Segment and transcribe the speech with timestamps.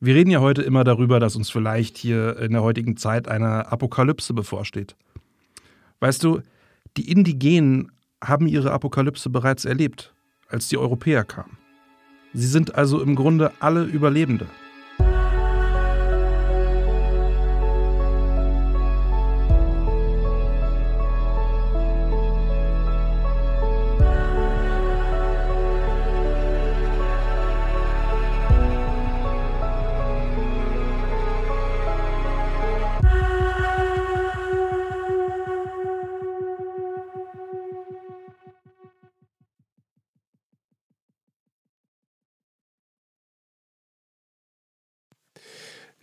[0.00, 3.72] Wir reden ja heute immer darüber, dass uns vielleicht hier in der heutigen Zeit eine
[3.72, 4.94] Apokalypse bevorsteht.
[5.98, 6.40] Weißt du,
[6.96, 7.90] die Indigenen
[8.22, 10.14] haben ihre Apokalypse bereits erlebt,
[10.48, 11.58] als die Europäer kamen.
[12.32, 14.46] Sie sind also im Grunde alle Überlebende.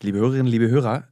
[0.01, 1.07] Liebe Hörerinnen, liebe Hörer,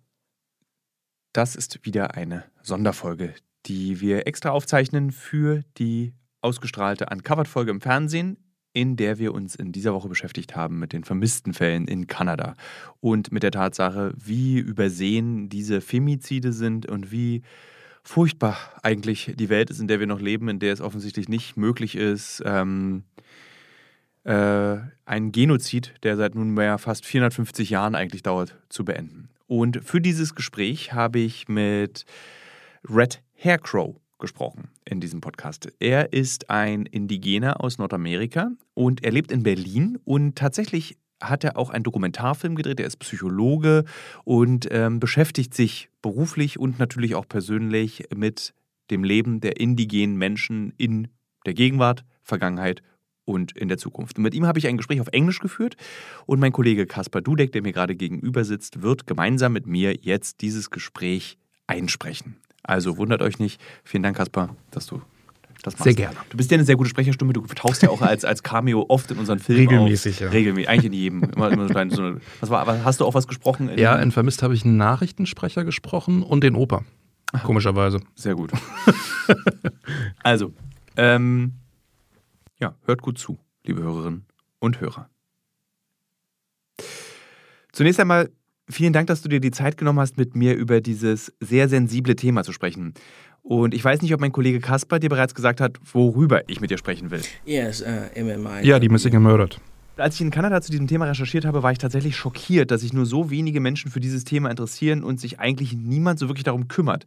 [1.31, 3.33] das ist wieder eine Sonderfolge,
[3.65, 8.37] die wir extra aufzeichnen für die ausgestrahlte Uncovered-Folge im Fernsehen,
[8.73, 12.55] in der wir uns in dieser Woche beschäftigt haben mit den vermissten Fällen in Kanada
[12.99, 17.41] und mit der Tatsache, wie übersehen diese Femizide sind und wie
[18.03, 21.55] furchtbar eigentlich die Welt ist, in der wir noch leben, in der es offensichtlich nicht
[21.55, 23.05] möglich ist, ähm,
[24.23, 29.29] äh, einen Genozid, der seit nunmehr fast 450 Jahren eigentlich dauert, zu beenden.
[29.47, 32.05] Und für dieses Gespräch habe ich mit
[32.89, 35.71] Red Haircrow gesprochen in diesem Podcast.
[35.79, 41.57] Er ist ein Indigener aus Nordamerika und er lebt in Berlin und tatsächlich hat er
[41.57, 42.79] auch einen Dokumentarfilm gedreht.
[42.79, 43.85] Er ist Psychologe
[44.23, 48.53] und ähm, beschäftigt sich beruflich und natürlich auch persönlich mit
[48.91, 51.07] dem Leben der indigenen Menschen in
[51.45, 52.81] der Gegenwart, Vergangenheit
[53.25, 54.17] und in der Zukunft.
[54.17, 55.75] Und mit ihm habe ich ein Gespräch auf Englisch geführt
[56.25, 60.41] und mein Kollege Kaspar Dudek, der mir gerade gegenüber sitzt, wird gemeinsam mit mir jetzt
[60.41, 62.37] dieses Gespräch einsprechen.
[62.63, 63.61] Also wundert euch nicht.
[63.83, 65.01] Vielen Dank, Kaspar, dass du
[65.63, 65.83] das machst.
[65.83, 66.15] Sehr gerne.
[66.29, 67.33] Du bist ja eine sehr gute Sprecherstimme.
[67.33, 70.21] Du tauchst ja auch als, als Cameo oft in unseren Filmen Regelmäßig, auf.
[70.21, 70.29] ja.
[70.29, 71.23] Regelmäßig, eigentlich in jedem.
[71.23, 73.69] Immer, immer so, so eine, was war, hast du auch was gesprochen?
[73.69, 76.83] In Ja, in Vermisst habe ich einen Nachrichtensprecher gesprochen und den Opa.
[77.43, 77.99] Komischerweise.
[78.15, 78.51] Sehr gut.
[80.23, 80.53] also,
[80.97, 81.53] ähm,
[82.59, 84.25] ja, hört gut zu, liebe Hörerinnen
[84.59, 85.09] und Hörer.
[87.71, 88.29] Zunächst einmal
[88.69, 92.15] vielen Dank, dass du dir die Zeit genommen hast, mit mir über dieses sehr sensible
[92.15, 92.93] Thema zu sprechen.
[93.41, 96.71] Und ich weiß nicht, ob mein Kollege Kasper dir bereits gesagt hat, worüber ich mit
[96.71, 97.21] dir sprechen will.
[97.45, 98.65] Yes, uh, MMI.
[98.65, 99.59] Ja, die Missing Murdered.
[99.95, 102.93] Als ich in Kanada zu diesem Thema recherchiert habe, war ich tatsächlich schockiert, dass sich
[102.93, 106.67] nur so wenige Menschen für dieses Thema interessieren und sich eigentlich niemand so wirklich darum
[106.67, 107.05] kümmert.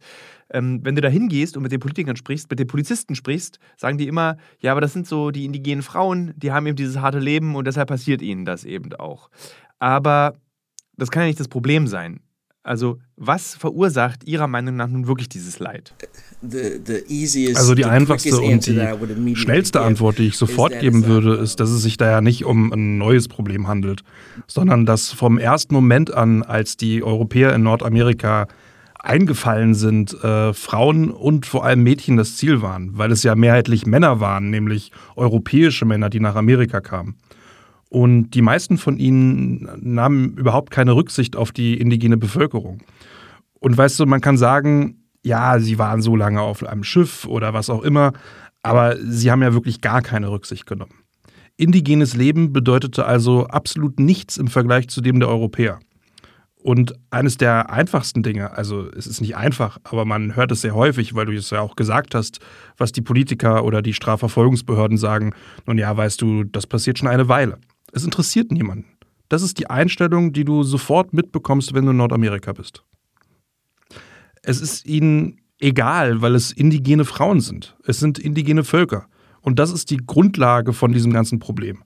[0.49, 3.97] Ähm, wenn du da hingehst und mit den Politikern sprichst, mit den Polizisten sprichst, sagen
[3.97, 7.19] die immer, ja, aber das sind so die indigenen Frauen, die haben eben dieses harte
[7.19, 9.29] Leben und deshalb passiert ihnen das eben auch.
[9.79, 10.35] Aber
[10.95, 12.21] das kann ja nicht das Problem sein.
[12.67, 15.93] Also, was verursacht Ihrer Meinung nach nun wirklich dieses Leid?
[17.55, 21.69] Also die einfachste und die schnellste Antwort, die ich sofort geben uh, würde, ist, dass
[21.69, 24.03] es sich da ja nicht um ein neues Problem handelt,
[24.47, 28.47] sondern dass vom ersten Moment an, als die Europäer in Nordamerika
[28.99, 33.85] eingefallen sind, äh, Frauen und vor allem Mädchen das Ziel waren, weil es ja mehrheitlich
[33.85, 37.15] Männer waren, nämlich europäische Männer, die nach Amerika kamen.
[37.89, 42.79] Und die meisten von ihnen nahmen überhaupt keine Rücksicht auf die indigene Bevölkerung.
[43.59, 47.53] Und weißt du, man kann sagen, ja, sie waren so lange auf einem Schiff oder
[47.53, 48.13] was auch immer,
[48.61, 50.93] aber sie haben ja wirklich gar keine Rücksicht genommen.
[51.55, 55.79] Indigenes Leben bedeutete also absolut nichts im Vergleich zu dem der Europäer.
[56.61, 60.75] Und eines der einfachsten Dinge, also es ist nicht einfach, aber man hört es sehr
[60.75, 62.39] häufig, weil du es ja auch gesagt hast,
[62.77, 65.33] was die Politiker oder die Strafverfolgungsbehörden sagen,
[65.65, 67.57] nun ja, weißt du, das passiert schon eine Weile.
[67.91, 68.85] Es interessiert niemanden.
[69.29, 72.83] Das ist die Einstellung, die du sofort mitbekommst, wenn du in Nordamerika bist.
[74.41, 77.75] Es ist ihnen egal, weil es indigene Frauen sind.
[77.85, 79.07] Es sind indigene Völker.
[79.41, 81.83] Und das ist die Grundlage von diesem ganzen Problem.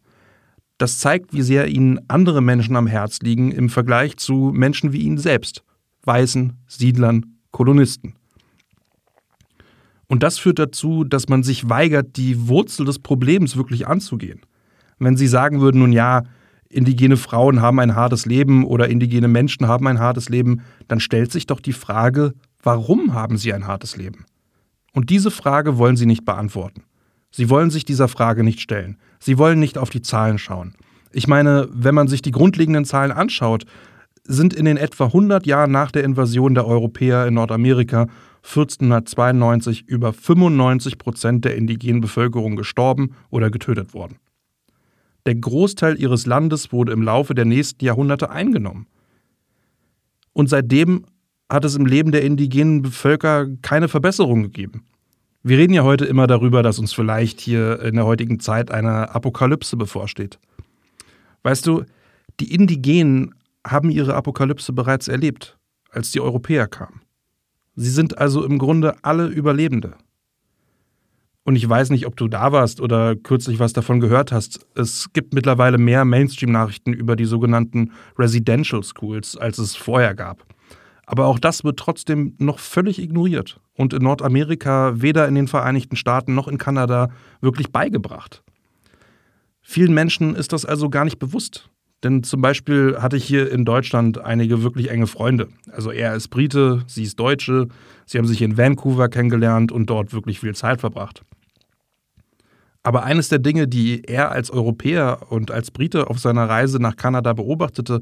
[0.77, 5.01] Das zeigt, wie sehr ihnen andere Menschen am Herz liegen im Vergleich zu Menschen wie
[5.01, 5.63] ihnen selbst.
[6.03, 8.15] Weißen, Siedlern, Kolonisten.
[10.07, 14.41] Und das führt dazu, dass man sich weigert, die Wurzel des Problems wirklich anzugehen.
[15.03, 16.21] Wenn Sie sagen würden, nun ja,
[16.69, 21.31] indigene Frauen haben ein hartes Leben oder indigene Menschen haben ein hartes Leben, dann stellt
[21.31, 24.25] sich doch die Frage, warum haben sie ein hartes Leben?
[24.93, 26.83] Und diese Frage wollen Sie nicht beantworten.
[27.31, 28.97] Sie wollen sich dieser Frage nicht stellen.
[29.19, 30.75] Sie wollen nicht auf die Zahlen schauen.
[31.11, 33.65] Ich meine, wenn man sich die grundlegenden Zahlen anschaut,
[34.23, 38.07] sind in den etwa 100 Jahren nach der Invasion der Europäer in Nordamerika
[38.43, 44.17] 1492 über 95 Prozent der indigenen Bevölkerung gestorben oder getötet worden.
[45.25, 48.87] Der Großteil ihres Landes wurde im Laufe der nächsten Jahrhunderte eingenommen.
[50.33, 51.05] Und seitdem
[51.49, 54.85] hat es im Leben der indigenen Bevölker keine Verbesserung gegeben.
[55.43, 59.13] Wir reden ja heute immer darüber, dass uns vielleicht hier in der heutigen Zeit eine
[59.13, 60.39] Apokalypse bevorsteht.
[61.43, 61.83] Weißt du,
[62.39, 63.33] die Indigenen
[63.65, 65.57] haben ihre Apokalypse bereits erlebt,
[65.89, 67.01] als die Europäer kamen.
[67.75, 69.95] Sie sind also im Grunde alle Überlebende.
[71.43, 74.65] Und ich weiß nicht, ob du da warst oder kürzlich was davon gehört hast.
[74.75, 80.45] Es gibt mittlerweile mehr Mainstream-Nachrichten über die sogenannten Residential Schools, als es vorher gab.
[81.07, 85.95] Aber auch das wird trotzdem noch völlig ignoriert und in Nordamerika weder in den Vereinigten
[85.95, 87.09] Staaten noch in Kanada
[87.41, 88.43] wirklich beigebracht.
[89.61, 91.69] Vielen Menschen ist das also gar nicht bewusst.
[92.03, 95.49] Denn zum Beispiel hatte ich hier in Deutschland einige wirklich enge Freunde.
[95.71, 97.67] Also er ist Brite, sie ist Deutsche.
[98.05, 101.23] Sie haben sich in Vancouver kennengelernt und dort wirklich viel Zeit verbracht.
[102.83, 106.95] Aber eines der Dinge, die er als Europäer und als Brite auf seiner Reise nach
[106.95, 108.01] Kanada beobachtete,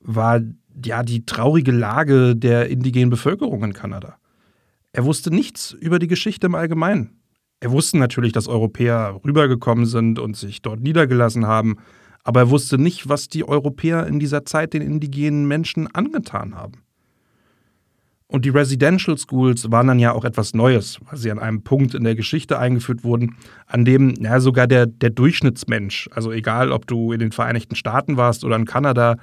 [0.00, 0.40] war
[0.84, 4.16] ja die traurige Lage der indigenen Bevölkerung in Kanada.
[4.92, 7.18] Er wusste nichts über die Geschichte im Allgemeinen.
[7.60, 11.76] Er wusste natürlich, dass Europäer rübergekommen sind und sich dort niedergelassen haben,
[12.24, 16.82] aber er wusste nicht, was die Europäer in dieser Zeit den indigenen Menschen angetan haben.
[18.32, 21.94] Und die Residential Schools waren dann ja auch etwas Neues, weil sie an einem Punkt
[21.94, 23.36] in der Geschichte eingeführt wurden,
[23.66, 28.16] an dem ja, sogar der, der Durchschnittsmensch, also egal ob du in den Vereinigten Staaten
[28.16, 29.16] warst oder in Kanada,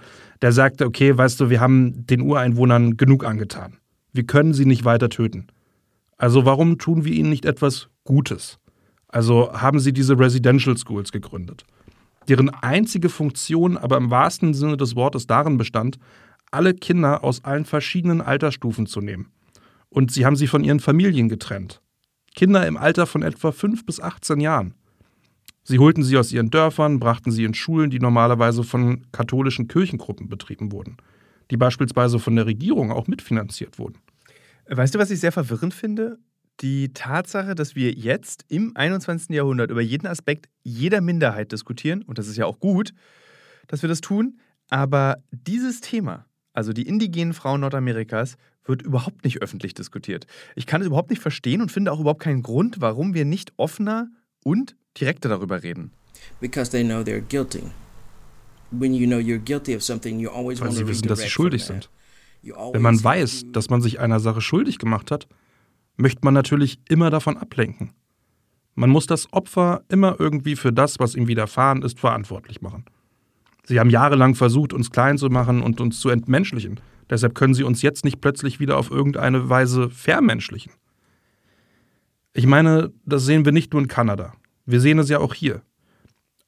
[0.43, 3.77] der sagte, okay, weißt du, wir haben den Ureinwohnern genug angetan.
[4.13, 5.47] Wir können sie nicht weiter töten.
[6.17, 8.59] Also warum tun wir ihnen nicht etwas Gutes?
[9.07, 11.65] Also haben sie diese Residential Schools gegründet
[12.29, 15.97] deren einzige Funktion aber im wahrsten Sinne des Wortes darin bestand,
[16.51, 19.31] alle Kinder aus allen verschiedenen Altersstufen zu nehmen.
[19.89, 21.81] Und sie haben sie von ihren Familien getrennt.
[22.35, 24.75] Kinder im Alter von etwa 5 bis 18 Jahren.
[25.63, 30.29] Sie holten sie aus ihren Dörfern, brachten sie in Schulen, die normalerweise von katholischen Kirchengruppen
[30.29, 30.97] betrieben wurden,
[31.51, 33.97] die beispielsweise von der Regierung auch mitfinanziert wurden.
[34.67, 36.19] Weißt du, was ich sehr verwirrend finde?
[36.61, 39.29] Die Tatsache, dass wir jetzt im 21.
[39.29, 42.93] Jahrhundert über jeden Aspekt jeder Minderheit diskutieren, und das ist ja auch gut,
[43.67, 44.39] dass wir das tun,
[44.69, 48.35] aber dieses Thema, also die indigenen Frauen Nordamerikas,
[48.65, 50.27] wird überhaupt nicht öffentlich diskutiert.
[50.55, 53.53] Ich kann es überhaupt nicht verstehen und finde auch überhaupt keinen Grund, warum wir nicht
[53.57, 54.09] offener
[54.43, 55.91] und direkter darüber reden.
[56.39, 57.63] Because they know they're guilty.
[58.71, 61.63] When you know you're guilty of something, you always Weil sie wissen, dass sie schuldig
[61.63, 61.89] sind.
[62.43, 65.27] Wenn man weiß, dass man sich einer Sache schuldig gemacht hat,
[65.99, 67.91] möchte man natürlich immer davon ablenken.
[68.75, 72.85] Man muss das Opfer immer irgendwie für das, was ihm widerfahren ist, verantwortlich machen.
[73.65, 76.79] Sie haben jahrelang versucht, uns klein zu machen und uns zu entmenschlichen.
[77.09, 80.71] Deshalb können sie uns jetzt nicht plötzlich wieder auf irgendeine Weise vermenschlichen.
[82.33, 84.33] Ich meine, das sehen wir nicht nur in Kanada.
[84.65, 85.61] Wir sehen es ja auch hier.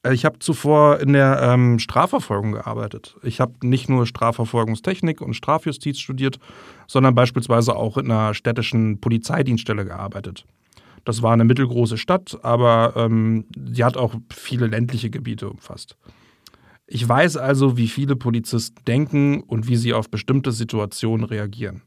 [0.03, 3.15] Äh, ich habe zuvor in der ähm, Strafverfolgung gearbeitet.
[3.24, 6.39] Ich habe nicht nur Strafverfolgungstechnik und Strafjustiz studiert,
[6.88, 10.45] sondern beispielsweise auch in einer städtischen Polizeidienststelle gearbeitet.
[11.03, 15.98] Das war eine mittelgroße Stadt, aber ähm, sie hat auch viele ländliche Gebiete umfasst.
[16.86, 21.83] Ich weiß also, wie viele Polizisten denken und wie sie auf bestimmte Situationen reagieren.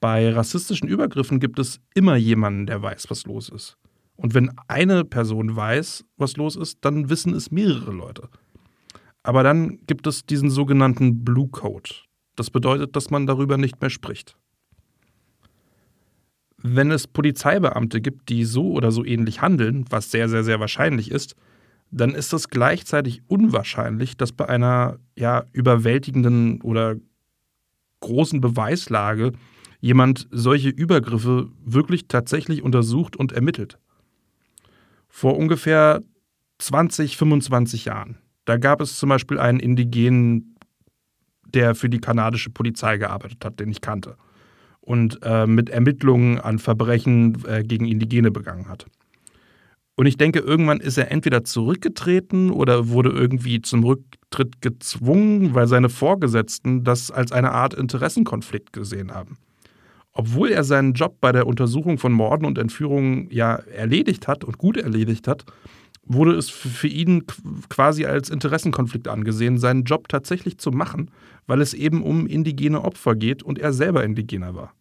[0.00, 3.76] Bei rassistischen Übergriffen gibt es immer jemanden, der weiß, was los ist.
[4.20, 8.28] Und wenn eine Person weiß, was los ist, dann wissen es mehrere Leute.
[9.22, 11.90] Aber dann gibt es diesen sogenannten Blue Code.
[12.36, 14.36] Das bedeutet, dass man darüber nicht mehr spricht.
[16.58, 21.10] Wenn es Polizeibeamte gibt, die so oder so ähnlich handeln, was sehr, sehr, sehr wahrscheinlich
[21.10, 21.34] ist,
[21.90, 26.96] dann ist es gleichzeitig unwahrscheinlich, dass bei einer ja, überwältigenden oder
[28.00, 29.32] großen Beweislage
[29.80, 33.78] jemand solche Übergriffe wirklich tatsächlich untersucht und ermittelt
[35.10, 36.00] vor ungefähr
[36.58, 38.16] 20, 25 Jahren.
[38.46, 40.56] Da gab es zum Beispiel einen Indigenen,
[41.44, 44.16] der für die kanadische Polizei gearbeitet hat, den ich kannte
[44.80, 48.86] und äh, mit Ermittlungen an Verbrechen äh, gegen Indigene begangen hat.
[49.94, 55.66] Und ich denke, irgendwann ist er entweder zurückgetreten oder wurde irgendwie zum Rücktritt gezwungen, weil
[55.66, 59.36] seine Vorgesetzten das als eine Art Interessenkonflikt gesehen haben
[60.12, 64.58] obwohl er seinen Job bei der Untersuchung von Morden und Entführungen ja erledigt hat und
[64.58, 65.44] gut erledigt hat,
[66.04, 67.24] wurde es für ihn
[67.68, 71.10] quasi als Interessenkonflikt angesehen, seinen Job tatsächlich zu machen,
[71.46, 74.74] weil es eben um indigene Opfer geht und er selber Indigener war.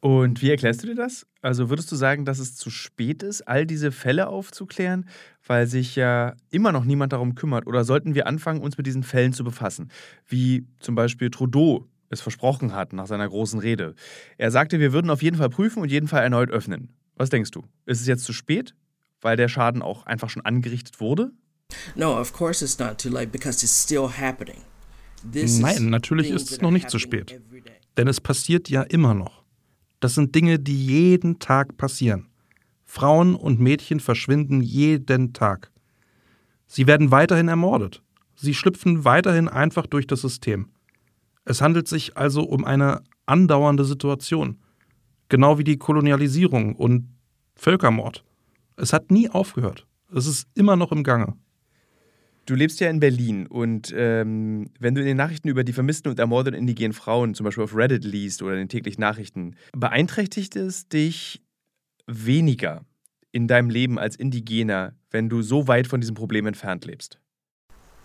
[0.00, 1.26] Und wie erklärst du dir das?
[1.42, 5.06] Also würdest du sagen, dass es zu spät ist, all diese Fälle aufzuklären,
[5.44, 7.66] weil sich ja immer noch niemand darum kümmert?
[7.66, 9.88] Oder sollten wir anfangen, uns mit diesen Fällen zu befassen?
[10.28, 13.94] Wie zum Beispiel Trudeau es versprochen hat nach seiner großen Rede.
[14.38, 16.90] Er sagte, wir würden auf jeden Fall prüfen und jeden Fall erneut öffnen.
[17.16, 17.62] Was denkst du?
[17.86, 18.74] Ist es jetzt zu spät,
[19.20, 21.32] weil der Schaden auch einfach schon angerichtet wurde?
[21.94, 24.58] No, of course it's not too late because it's still happening.
[25.24, 27.40] Nein, natürlich ist es noch nicht zu spät.
[27.96, 29.44] Denn es passiert ja immer noch.
[30.00, 32.28] Das sind Dinge, die jeden Tag passieren.
[32.84, 35.72] Frauen und Mädchen verschwinden jeden Tag.
[36.66, 38.02] Sie werden weiterhin ermordet.
[38.36, 40.68] Sie schlüpfen weiterhin einfach durch das System.
[41.46, 44.58] Es handelt sich also um eine andauernde Situation.
[45.28, 47.08] Genau wie die Kolonialisierung und
[47.54, 48.24] Völkermord.
[48.76, 49.86] Es hat nie aufgehört.
[50.14, 51.34] Es ist immer noch im Gange.
[52.46, 56.10] Du lebst ja in Berlin und ähm, wenn du in den Nachrichten über die vermissten
[56.10, 60.54] und ermordeten indigenen Frauen zum Beispiel auf Reddit liest oder in den täglichen Nachrichten, beeinträchtigt
[60.54, 61.42] es dich
[62.06, 62.84] weniger
[63.32, 67.18] in deinem Leben als Indigener, wenn du so weit von diesem Problem entfernt lebst?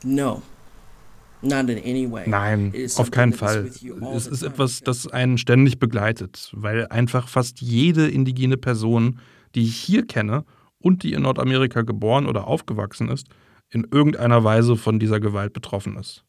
[0.03, 0.41] No.
[0.41, 1.29] Not in any way.
[1.41, 3.69] Nein, auf keinen Fall.
[4.15, 9.19] Es ist etwas, das einen ständig begleitet, weil einfach fast jede indigene Person,
[9.55, 10.45] die ich hier kenne
[10.79, 13.27] und die in Nordamerika geboren oder aufgewachsen ist,
[13.69, 16.23] in irgendeiner Weise von dieser Gewalt betroffen ist.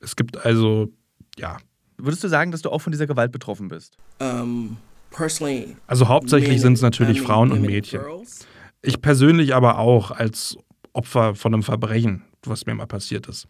[0.00, 0.88] Es gibt also,
[1.36, 1.58] ja,
[2.02, 3.96] Würdest du sagen, dass du auch von dieser Gewalt betroffen bist?
[4.18, 4.78] Um,
[5.10, 8.00] personally, also hauptsächlich sind es natürlich Frauen und Mädchen.
[8.82, 10.56] Ich persönlich aber auch als
[10.92, 13.46] Opfer von einem Verbrechen, was mir mal passiert ist.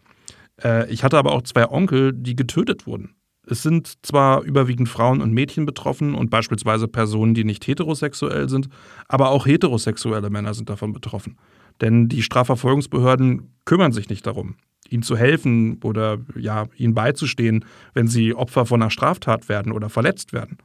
[0.63, 3.15] Äh, ich hatte aber auch zwei Onkel, die getötet wurden.
[3.45, 8.69] Es sind zwar überwiegend Frauen und Mädchen betroffen und beispielsweise Personen, die nicht heterosexuell sind,
[9.07, 11.37] aber auch heterosexuelle Männer sind davon betroffen.
[11.81, 14.55] Denn die Strafverfolgungsbehörden kümmern sich nicht darum,
[14.89, 19.89] ihnen zu helfen oder ja, ihnen beizustehen, wenn sie Opfer von einer Straftat werden oder
[19.89, 20.57] verletzt werden.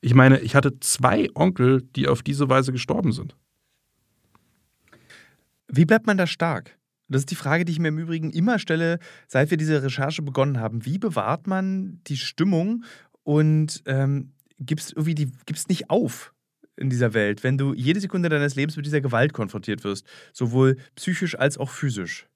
[0.00, 3.36] Ich meine, ich hatte zwei Onkel, die auf diese Weise gestorben sind.
[5.68, 6.76] Wie bleibt man da stark?
[7.08, 8.98] Das ist die Frage, die ich mir im Übrigen immer stelle,
[9.28, 10.84] seit wir diese Recherche begonnen haben.
[10.84, 12.84] Wie bewahrt man die Stimmung
[13.22, 16.32] und ähm, gibst irgendwie die, gibst nicht auf
[16.76, 20.76] in dieser Welt, wenn du jede Sekunde deines Lebens mit dieser Gewalt konfrontiert wirst, sowohl
[20.94, 22.26] psychisch als auch physisch?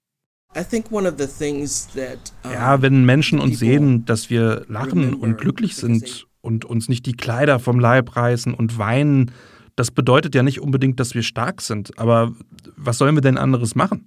[0.57, 5.15] I think one of the things that Ja, wenn Menschen uns sehen, dass wir lachen
[5.15, 9.31] und glücklich sind und uns nicht die Kleider vom Leib reißen und weinen,
[9.77, 11.97] das bedeutet ja nicht unbedingt, dass wir stark sind.
[11.99, 12.33] Aber
[12.77, 14.07] was sollen wir denn anderes machen?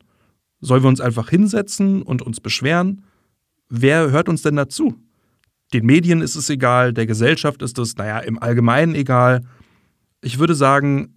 [0.63, 3.03] Sollen wir uns einfach hinsetzen und uns beschweren?
[3.69, 4.95] Wer hört uns denn dazu?
[5.73, 9.41] Den Medien ist es egal, der Gesellschaft ist es, naja, im Allgemeinen egal.
[10.21, 11.15] Ich würde sagen,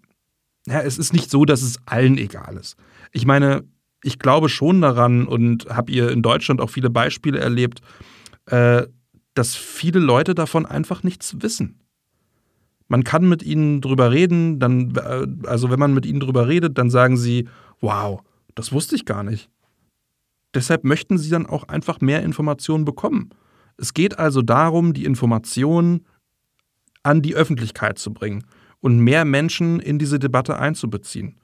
[0.66, 2.76] ja, es ist nicht so, dass es allen egal ist.
[3.12, 3.62] Ich meine,
[4.02, 7.82] ich glaube schon daran und habe ihr in Deutschland auch viele Beispiele erlebt,
[8.46, 8.82] äh,
[9.34, 11.78] dass viele Leute davon einfach nichts wissen.
[12.88, 16.78] Man kann mit ihnen drüber reden, dann, äh, also wenn man mit ihnen drüber redet,
[16.78, 17.48] dann sagen sie,
[17.80, 18.22] wow,
[18.56, 19.48] das wusste ich gar nicht.
[20.54, 23.30] Deshalb möchten sie dann auch einfach mehr Informationen bekommen.
[23.76, 26.06] Es geht also darum, die Informationen
[27.02, 28.44] an die Öffentlichkeit zu bringen
[28.80, 31.36] und mehr Menschen in diese Debatte einzubeziehen.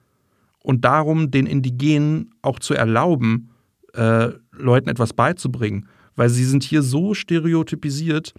[0.59, 3.51] Und darum, den Indigenen auch zu erlauben,
[3.95, 5.89] äh, Leuten etwas beizubringen.
[6.15, 8.33] Weil sie sind hier so stereotypisiert,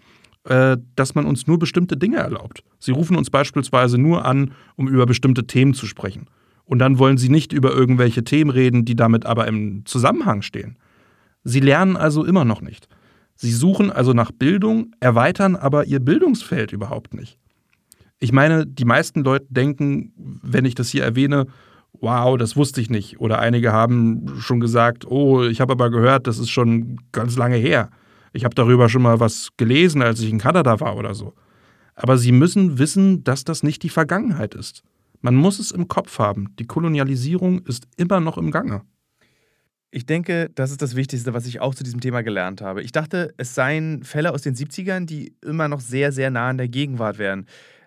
[0.46, 2.64] äh, dass man uns nur bestimmte Dinge erlaubt.
[2.80, 6.28] Sie rufen uns beispielsweise nur an, um über bestimmte Themen zu sprechen.
[6.66, 10.78] Und dann wollen sie nicht über irgendwelche Themen reden, die damit aber im Zusammenhang stehen.
[11.44, 12.88] Sie lernen also immer noch nicht.
[13.36, 17.38] Sie suchen also nach Bildung, erweitern aber ihr Bildungsfeld überhaupt nicht.
[18.20, 21.48] Ich meine, die meisten Leute denken, wenn ich das hier erwähne,
[22.00, 23.20] wow, das wusste ich nicht.
[23.20, 27.58] Oder einige haben schon gesagt, oh, ich habe aber gehört, das ist schon ganz lange
[27.58, 27.90] her.
[28.32, 31.34] Ich habe darüber schon mal was gelesen, als ich in Kanada war oder so.
[31.96, 34.84] Aber sie müssen wissen, dass das nicht die Vergangenheit ist.
[35.24, 36.54] Man muss es im Kopf haben.
[36.60, 38.82] Die Kolonialisierung ist immer noch im Gange.
[39.90, 42.82] Ich denke, das ist das Wichtigste, was ich auch zu diesem Thema gelernt habe.
[42.84, 46.58] Ich dachte, es seien Fälle aus den 70ern, die immer noch sehr, sehr nah an
[46.58, 47.46] der Gegenwart wären.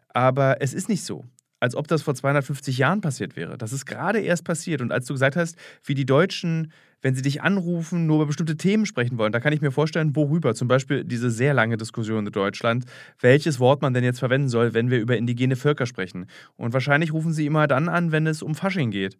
[0.09, 1.27] Aber es ist nicht so.
[1.61, 3.59] Als ob das vor 250 Jahren passiert wäre.
[3.59, 4.81] Das ist gerade erst passiert.
[4.81, 6.73] Und als du gesagt hast, wie die Deutschen,
[7.03, 10.17] wenn sie dich anrufen, nur über bestimmte Themen sprechen wollen, da kann ich mir vorstellen,
[10.17, 10.55] worüber.
[10.55, 12.85] Zum Beispiel diese sehr lange Diskussion in Deutschland,
[13.21, 16.27] welches Wort man denn jetzt verwenden soll, wenn wir über indigene Völker sprechen.
[16.57, 19.19] Und wahrscheinlich rufen sie immer dann an, wenn es um Fasching geht.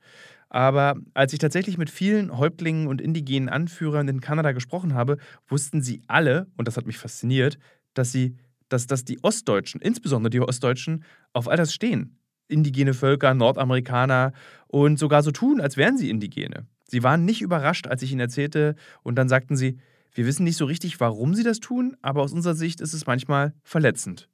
[0.49, 5.19] Aber als ich tatsächlich mit vielen Häuptlingen und indigenen Anführern in Kanada gesprochen habe,
[5.49, 7.59] wussten sie alle, und das hat mich fasziniert,
[7.95, 8.37] dass sie,
[8.69, 12.19] dass, dass die Ostdeutschen, insbesondere die Ostdeutschen, auf all das stehen.
[12.49, 14.33] Indigene Völker, Nordamerikaner
[14.69, 16.67] und sogar so tun, als wären sie Indigene.
[16.87, 19.79] Sie waren nicht überrascht, als ich ihnen erzählte, und dann sagten sie,
[20.13, 23.07] wir wissen nicht so richtig, warum sie das tun, aber aus unserer Sicht ist es
[23.07, 24.29] manchmal verletzend.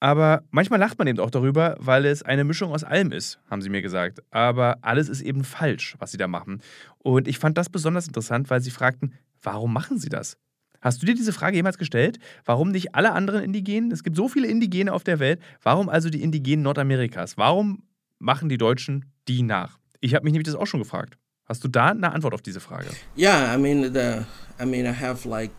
[0.00, 3.62] Aber manchmal lacht man eben auch darüber, weil es eine Mischung aus allem ist, haben
[3.62, 4.22] sie mir gesagt.
[4.30, 6.62] Aber alles ist eben falsch, was sie da machen.
[6.98, 10.38] Und ich fand das besonders interessant, weil sie fragten, warum machen sie das?
[10.80, 12.18] Hast du dir diese Frage jemals gestellt?
[12.44, 13.90] Warum nicht alle anderen Indigenen?
[13.90, 15.40] Es gibt so viele Indigene auf der Welt.
[15.62, 17.36] Warum also die Indigenen Nordamerikas?
[17.36, 17.82] Warum
[18.20, 19.78] machen die Deutschen die nach?
[20.00, 21.18] Ich habe mich nämlich das auch schon gefragt.
[21.48, 22.88] Hast du da eine Antwort auf diese Frage?
[23.16, 24.24] Yeah, I mean the
[24.62, 25.50] I mean I have like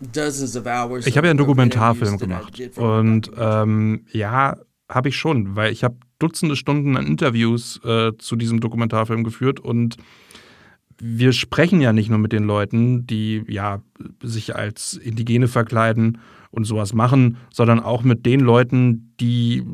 [0.00, 1.06] dozens of hours.
[1.06, 2.60] Ich habe ja einen Dokumentarfilm gemacht.
[2.76, 4.56] Und ähm, ja,
[4.88, 9.60] habe ich schon, weil ich habe Dutzende Stunden an Interviews äh, zu diesem Dokumentarfilm geführt
[9.60, 9.96] und
[11.00, 13.82] wir sprechen ja nicht nur mit den Leuten, die ja
[14.20, 16.18] sich als Indigene verkleiden
[16.50, 19.64] und sowas machen, sondern auch mit den Leuten, die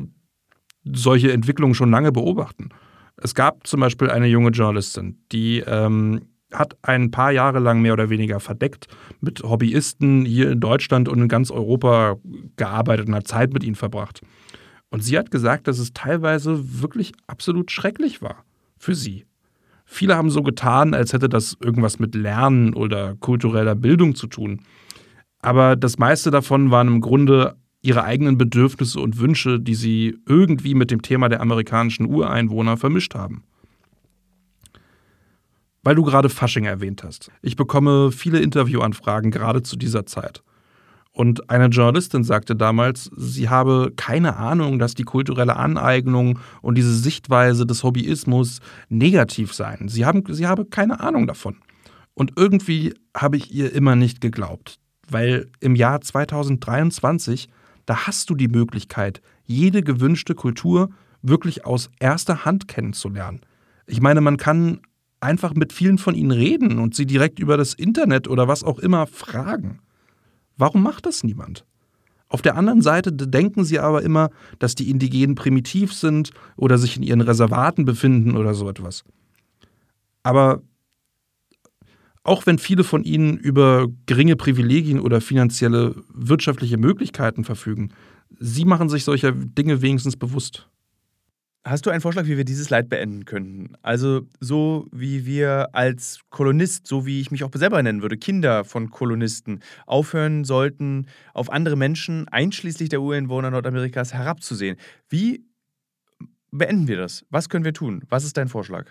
[0.83, 2.69] solche Entwicklungen schon lange beobachten.
[3.17, 7.93] Es gab zum Beispiel eine junge Journalistin, die ähm, hat ein paar Jahre lang mehr
[7.93, 8.87] oder weniger verdeckt
[9.21, 12.17] mit Hobbyisten hier in Deutschland und in ganz Europa
[12.55, 14.21] gearbeitet und hat Zeit mit ihnen verbracht.
[14.89, 18.45] Und sie hat gesagt, dass es teilweise wirklich absolut schrecklich war
[18.77, 19.25] für sie.
[19.85, 24.61] Viele haben so getan, als hätte das irgendwas mit Lernen oder kultureller Bildung zu tun.
[25.39, 27.55] Aber das meiste davon waren im Grunde
[27.85, 33.15] ihre eigenen Bedürfnisse und Wünsche, die sie irgendwie mit dem Thema der amerikanischen Ureinwohner vermischt
[33.15, 33.43] haben.
[35.83, 37.31] Weil du gerade Fasching erwähnt hast.
[37.43, 40.41] Ich bekomme viele Interviewanfragen gerade zu dieser Zeit.
[41.11, 46.93] Und eine Journalistin sagte damals, sie habe keine Ahnung, dass die kulturelle Aneignung und diese
[46.93, 49.87] Sichtweise des Hobbyismus negativ seien.
[49.87, 51.55] Sie, haben, sie habe keine Ahnung davon.
[52.15, 54.79] Und irgendwie habe ich ihr immer nicht geglaubt.
[55.07, 57.47] Weil im Jahr 2023,
[57.85, 60.89] da hast du die Möglichkeit, jede gewünschte Kultur
[61.21, 63.41] wirklich aus erster Hand kennenzulernen.
[63.87, 64.81] Ich meine, man kann
[65.19, 68.79] einfach mit vielen von ihnen reden und sie direkt über das Internet oder was auch
[68.79, 69.79] immer fragen.
[70.57, 71.65] Warum macht das niemand?
[72.27, 76.97] Auf der anderen Seite denken sie aber immer, dass die Indigenen primitiv sind oder sich
[76.97, 79.03] in ihren Reservaten befinden oder so etwas.
[80.23, 80.61] Aber
[82.25, 87.91] auch wenn viele von ihnen über geringe Privilegien oder finanzielle wirtschaftliche Möglichkeiten verfügen,
[88.39, 90.67] sie machen sich solcher Dinge wenigstens bewusst.
[91.63, 93.73] Hast du einen Vorschlag, wie wir dieses Leid beenden könnten?
[93.81, 98.63] Also so wie wir als Kolonist, so wie ich mich auch selber nennen würde, Kinder
[98.65, 104.77] von Kolonisten, aufhören sollten, auf andere Menschen, einschließlich der Ureinwohner Nordamerikas, herabzusehen.
[105.09, 105.45] Wie
[106.51, 107.25] beenden wir das?
[107.29, 108.03] Was können wir tun?
[108.09, 108.87] Was ist dein Vorschlag?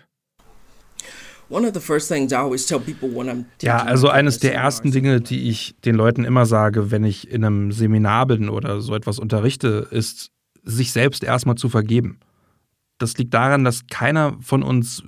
[3.61, 7.43] Ja, also eines der ersten Dinge, die ich den Leuten immer sage, wenn ich in
[7.43, 10.31] einem Seminar bin oder so etwas unterrichte, ist,
[10.63, 12.19] sich selbst erstmal zu vergeben.
[12.97, 15.03] Das liegt daran, dass keiner von uns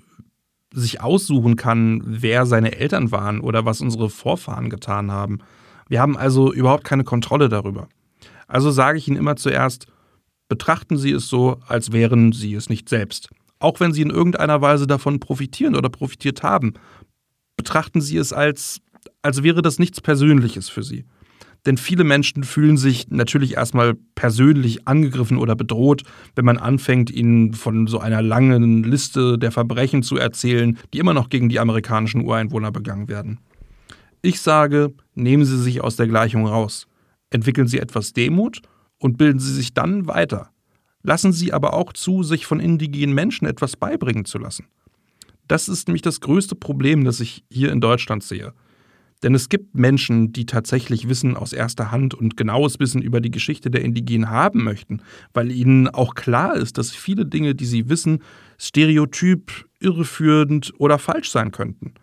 [0.74, 5.40] sich aussuchen kann, wer seine Eltern waren oder was unsere Vorfahren getan haben.
[5.88, 7.88] Wir haben also überhaupt keine Kontrolle darüber.
[8.48, 9.88] Also sage ich Ihnen immer zuerst,
[10.50, 13.30] betrachten Sie es so, als wären Sie es nicht selbst.
[13.60, 16.74] Auch wenn Sie in irgendeiner Weise davon profitieren oder profitiert haben,
[17.56, 18.80] betrachten Sie es als,
[19.22, 21.06] als wäre das nichts Persönliches für Sie.
[21.66, 26.04] Denn viele Menschen fühlen sich natürlich erstmal persönlich angegriffen oder bedroht,
[26.36, 31.14] wenn man anfängt, ihnen von so einer langen Liste der Verbrechen zu erzählen, die immer
[31.14, 33.40] noch gegen die amerikanischen Ureinwohner begangen werden.
[34.22, 36.88] Ich sage, nehmen Sie sich aus der Gleichung raus.
[37.32, 38.62] Entwickeln Sie etwas Demut
[38.98, 40.52] und bilden Sie sich dann weiter.
[41.08, 44.68] Lassen Sie aber auch zu, sich von indigenen Menschen etwas beibringen zu lassen.
[45.48, 48.52] Das ist nämlich das größte Problem, das ich hier in Deutschland sehe.
[49.24, 53.32] Denn es gibt Menschen, die tatsächlich Wissen aus erster Hand und genaues Wissen über die
[53.32, 55.02] Geschichte der Indigenen haben möchten,
[55.34, 58.22] weil ihnen auch klar ist, dass viele Dinge, die sie wissen,
[58.58, 61.94] stereotyp, irreführend oder falsch sein könnten.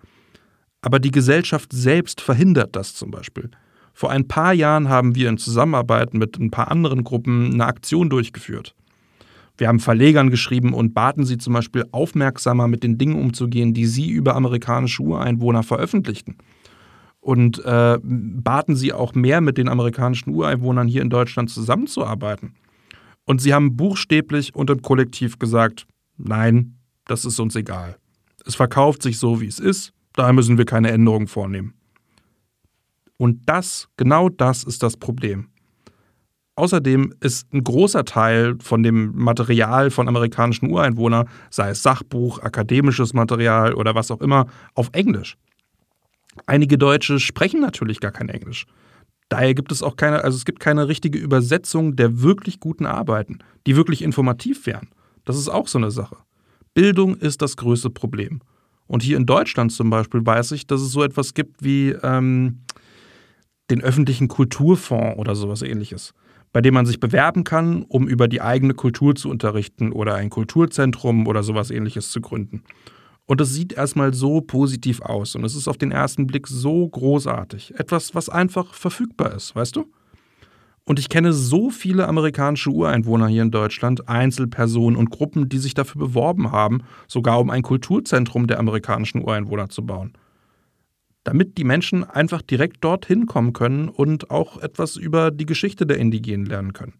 [0.80, 3.50] Aber die Gesellschaft selbst verhindert das zum Beispiel.
[3.92, 8.08] Vor ein paar Jahren haben wir in Zusammenarbeit mit ein paar anderen Gruppen eine Aktion
[8.08, 8.74] durchgeführt.
[9.56, 13.86] Wir haben Verlegern geschrieben und baten sie zum Beispiel aufmerksamer mit den Dingen umzugehen, die
[13.86, 16.36] sie über amerikanische Ureinwohner veröffentlichten
[17.24, 22.54] und äh, baten sie auch mehr mit den amerikanischen Ureinwohnern hier in Deutschland zusammenzuarbeiten.
[23.24, 25.86] Und sie haben buchstäblich und im Kollektiv gesagt,
[26.18, 27.96] nein, das ist uns egal.
[28.44, 31.72] Es verkauft sich so, wie es ist, daher müssen wir keine Änderungen vornehmen.
[33.16, 35.48] Und das, genau das ist das Problem.
[36.56, 43.12] Außerdem ist ein großer Teil von dem Material von amerikanischen Ureinwohnern, sei es Sachbuch, akademisches
[43.12, 45.36] Material oder was auch immer, auf Englisch.
[46.46, 48.66] Einige Deutsche sprechen natürlich gar kein Englisch.
[49.28, 53.38] Daher gibt es auch keine, also es gibt keine richtige Übersetzung der wirklich guten Arbeiten,
[53.66, 54.88] die wirklich informativ wären.
[55.24, 56.18] Das ist auch so eine Sache.
[56.74, 58.40] Bildung ist das größte Problem.
[58.86, 62.60] Und hier in Deutschland zum Beispiel weiß ich, dass es so etwas gibt wie ähm,
[63.70, 66.12] den öffentlichen Kulturfonds oder sowas ähnliches,
[66.54, 70.30] bei dem man sich bewerben kann, um über die eigene Kultur zu unterrichten oder ein
[70.30, 72.62] Kulturzentrum oder sowas ähnliches zu gründen.
[73.26, 76.88] Und es sieht erstmal so positiv aus und es ist auf den ersten Blick so
[76.88, 77.74] großartig.
[77.76, 79.90] Etwas, was einfach verfügbar ist, weißt du?
[80.84, 85.74] Und ich kenne so viele amerikanische Ureinwohner hier in Deutschland, Einzelpersonen und Gruppen, die sich
[85.74, 90.12] dafür beworben haben, sogar um ein Kulturzentrum der amerikanischen Ureinwohner zu bauen.
[91.24, 95.98] Damit die Menschen einfach direkt dorthin kommen können und auch etwas über die Geschichte der
[95.98, 96.94] Indigenen lernen können.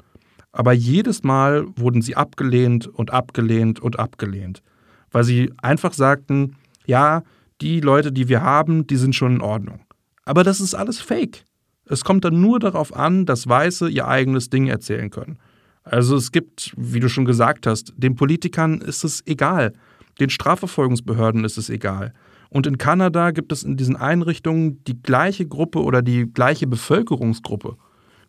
[0.53, 4.63] Aber jedes Mal wurden sie abgelehnt und abgelehnt und abgelehnt
[5.15, 6.57] weil sie einfach sagten,
[6.87, 7.23] ja,
[7.61, 9.79] die Leute, die wir haben, die sind schon in Ordnung.
[10.25, 11.45] Aber das ist alles Fake.
[11.87, 15.39] Es kommt dann nur darauf an, dass Weiße ihr eigenes Ding erzählen können.
[15.85, 19.73] Also es gibt, wie du schon gesagt hast, den Politikern ist es egal,
[20.19, 22.13] den Strafverfolgungsbehörden ist es egal.
[22.55, 27.77] Und in Kanada gibt es in diesen Einrichtungen die gleiche Gruppe oder die gleiche Bevölkerungsgruppe.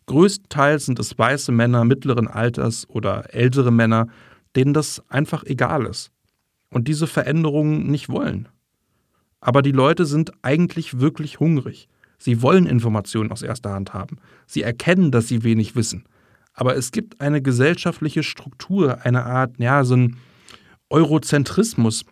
[0.06, 4.08] Größtenteils sind es weiße Männer mittleren Alters oder ältere Männer,
[4.56, 6.10] denen das einfach egal ist
[6.70, 8.48] und diese Veränderungen nicht wollen.
[9.40, 11.88] Aber die Leute sind eigentlich wirklich hungrig.
[12.18, 14.18] Sie wollen Informationen aus erster Hand haben.
[14.48, 16.02] Sie erkennen, dass sie wenig wissen.
[16.52, 20.16] Aber es gibt eine gesellschaftliche Struktur, eine Art, ja, so ein
[20.90, 22.04] Eurozentrismus,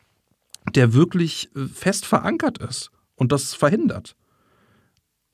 [0.72, 4.16] der wirklich äh, fest verankert ist und das verhindert.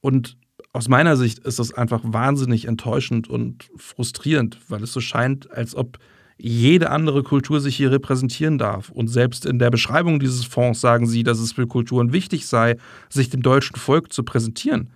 [0.01, 0.37] Und
[0.73, 5.75] aus meiner Sicht ist das einfach wahnsinnig enttäuschend und frustrierend, weil es so scheint, als
[5.75, 5.99] ob
[6.39, 8.89] jede andere Kultur sich hier repräsentieren darf.
[8.91, 12.77] Und selbst in der Beschreibung dieses Fonds sagen sie, dass es für Kulturen wichtig sei,
[13.11, 14.91] sich dem deutschen Volk zu präsentieren.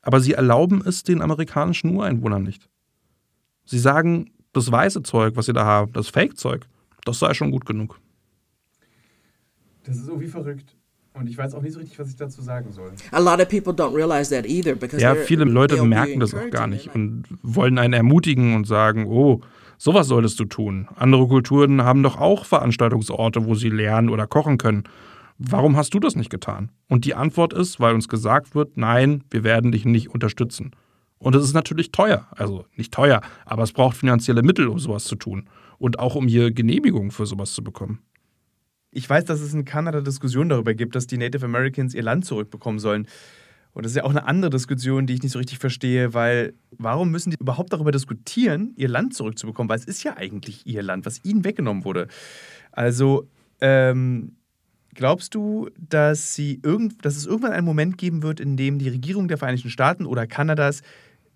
[0.00, 2.68] Aber sie erlauben es den amerikanischen Ureinwohnern nicht.
[3.64, 6.66] Sie sagen, das weiße Zeug, was sie da haben, das Fake-Zeug,
[7.04, 8.00] das sei schon gut genug.
[9.86, 10.76] Das ist irgendwie verrückt.
[11.14, 12.92] Und ich weiß auch nicht so richtig, was ich dazu sagen soll.
[13.10, 16.50] A lot of people don't realize that either because ja, viele Leute merken das auch
[16.50, 19.40] gar nicht und wollen einen ermutigen und sagen, oh,
[19.78, 20.88] sowas solltest du tun.
[20.94, 24.84] Andere Kulturen haben doch auch Veranstaltungsorte, wo sie lernen oder kochen können.
[25.38, 26.70] Warum hast du das nicht getan?
[26.88, 30.72] Und die Antwort ist, weil uns gesagt wird, nein, wir werden dich nicht unterstützen.
[31.18, 32.26] Und es ist natürlich teuer.
[32.30, 35.48] Also nicht teuer, aber es braucht finanzielle Mittel, um sowas zu tun.
[35.78, 38.00] Und auch um hier Genehmigungen für sowas zu bekommen.
[38.96, 42.24] Ich weiß, dass es in Kanada Diskussionen darüber gibt, dass die Native Americans ihr Land
[42.24, 43.06] zurückbekommen sollen.
[43.74, 46.54] Und das ist ja auch eine andere Diskussion, die ich nicht so richtig verstehe, weil
[46.78, 49.68] warum müssen die überhaupt darüber diskutieren, ihr Land zurückzubekommen?
[49.68, 52.08] Weil es ist ja eigentlich ihr Land, was ihnen weggenommen wurde.
[52.72, 53.28] Also,
[53.60, 54.36] ähm,
[54.94, 58.88] glaubst du, dass, sie irgend, dass es irgendwann einen Moment geben wird, in dem die
[58.88, 60.80] Regierung der Vereinigten Staaten oder Kanadas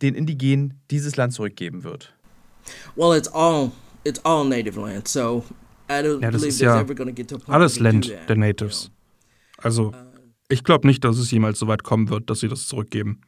[0.01, 2.14] den Indigenen dieses Land zurückgeben wird?
[2.96, 3.70] Well, it's all
[4.05, 5.44] it's all native land, so
[5.90, 6.85] ja, das ist ja
[7.46, 8.90] alles Land der Natives.
[9.59, 9.94] Also, uh,
[10.48, 13.20] ich glaube nicht, dass es jemals so weit kommen wird, dass sie das zurückgeben.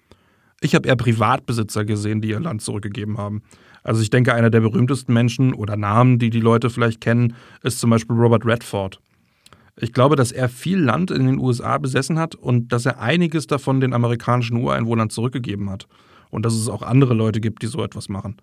[0.61, 3.42] Ich habe eher Privatbesitzer gesehen, die ihr Land zurückgegeben haben.
[3.83, 7.81] Also ich denke, einer der berühmtesten Menschen oder Namen, die die Leute vielleicht kennen, ist
[7.81, 9.01] zum Beispiel Robert Redford.
[9.77, 13.46] Ich glaube, dass er viel Land in den USA besessen hat und dass er einiges
[13.46, 15.88] davon den amerikanischen Ureinwohnern zurückgegeben hat.
[16.31, 18.37] Und dass es auch andere Leute gibt, die so etwas machen.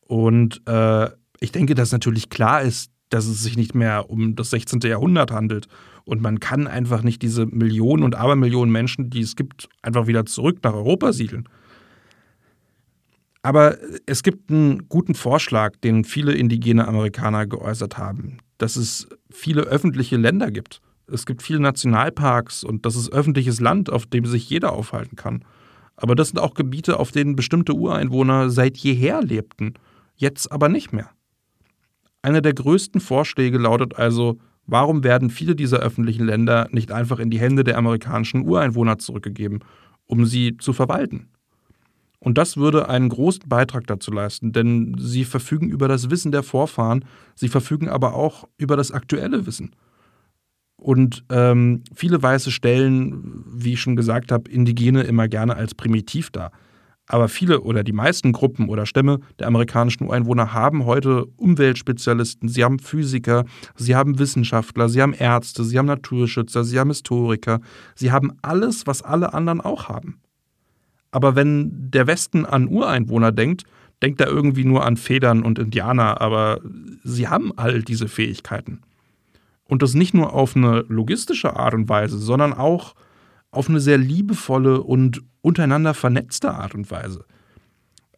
[0.00, 4.50] Und äh, ich denke, dass natürlich klar ist, dass es sich nicht mehr um das
[4.50, 4.80] 16.
[4.80, 5.68] Jahrhundert handelt.
[6.04, 10.24] Und man kann einfach nicht diese Millionen und Abermillionen Menschen, die es gibt, einfach wieder
[10.24, 11.46] zurück nach Europa siedeln.
[13.42, 19.62] Aber es gibt einen guten Vorschlag, den viele indigene Amerikaner geäußert haben, dass es viele
[19.62, 20.80] öffentliche Länder gibt.
[21.06, 25.44] Es gibt viele Nationalparks und das ist öffentliches Land, auf dem sich jeder aufhalten kann.
[25.96, 29.74] Aber das sind auch Gebiete, auf denen bestimmte Ureinwohner seit jeher lebten,
[30.16, 31.10] jetzt aber nicht mehr.
[32.22, 37.30] Einer der größten Vorschläge lautet also, warum werden viele dieser öffentlichen Länder nicht einfach in
[37.30, 39.60] die Hände der amerikanischen Ureinwohner zurückgegeben,
[40.06, 41.28] um sie zu verwalten?
[42.20, 46.44] Und das würde einen großen Beitrag dazu leisten, denn sie verfügen über das Wissen der
[46.44, 47.04] Vorfahren,
[47.34, 49.74] sie verfügen aber auch über das aktuelle Wissen.
[50.76, 56.30] Und ähm, viele Weiße stellen, wie ich schon gesagt habe, Indigene immer gerne als primitiv
[56.30, 56.52] dar.
[57.12, 62.64] Aber viele oder die meisten Gruppen oder Stämme der amerikanischen Ureinwohner haben heute Umweltspezialisten, sie
[62.64, 63.44] haben Physiker,
[63.76, 67.60] sie haben Wissenschaftler, sie haben Ärzte, sie haben Naturschützer, sie haben Historiker,
[67.94, 70.22] sie haben alles, was alle anderen auch haben.
[71.10, 73.64] Aber wenn der Westen an Ureinwohner denkt,
[74.00, 76.60] denkt er irgendwie nur an Federn und Indianer, aber
[77.04, 78.80] sie haben all diese Fähigkeiten.
[79.68, 82.94] Und das nicht nur auf eine logistische Art und Weise, sondern auch
[83.50, 87.24] auf eine sehr liebevolle und untereinander vernetzte Art und Weise.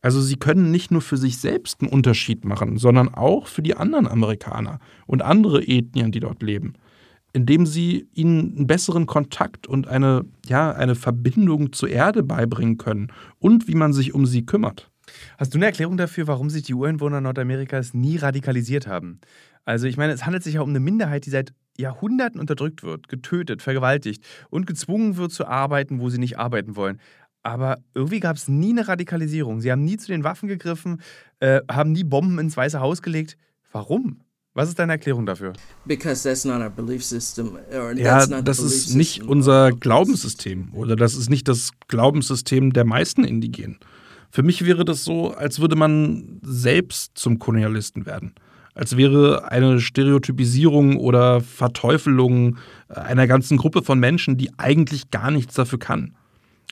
[0.01, 3.75] Also sie können nicht nur für sich selbst einen Unterschied machen, sondern auch für die
[3.75, 6.75] anderen Amerikaner und andere Ethnien, die dort leben,
[7.33, 13.09] indem sie ihnen einen besseren Kontakt und eine, ja, eine Verbindung zur Erde beibringen können
[13.39, 14.91] und wie man sich um sie kümmert.
[15.39, 19.21] Hast du eine Erklärung dafür, warum sich die Ureinwohner Nordamerikas nie radikalisiert haben?
[19.65, 23.09] Also ich meine, es handelt sich ja um eine Minderheit, die seit Jahrhunderten unterdrückt wird,
[23.09, 27.01] getötet, vergewaltigt und gezwungen wird zu arbeiten, wo sie nicht arbeiten wollen.
[27.43, 29.61] Aber irgendwie gab es nie eine Radikalisierung.
[29.61, 31.03] Sie haben nie zu den Waffen gegriffen,
[31.41, 33.37] äh, haben nie Bomben ins Weiße Haus gelegt.
[33.71, 34.21] Warum?
[34.55, 35.53] Was ist deine Erklärung dafür?
[37.99, 43.79] ja, das ist nicht unser Glaubenssystem oder das ist nicht das Glaubenssystem der meisten Indigenen.
[44.31, 48.35] Für mich wäre das so, als würde man selbst zum Kolonialisten werden.
[48.75, 52.57] Als wäre eine Stereotypisierung oder Verteufelung
[52.89, 56.15] einer ganzen Gruppe von Menschen, die eigentlich gar nichts dafür kann.